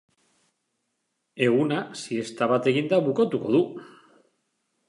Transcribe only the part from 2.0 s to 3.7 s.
siesta bat eginda bukatuko du.